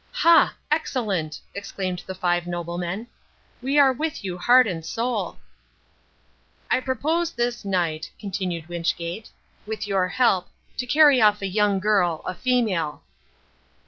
[0.13, 0.55] "Ha!
[0.71, 3.05] excellent!" exclaimed the five noblemen.
[3.61, 5.37] "We are with you heart and soul."
[6.71, 9.29] "I propose this night," continued Wynchgate,
[9.67, 13.03] "with your help, to carry off a young girl, a female!"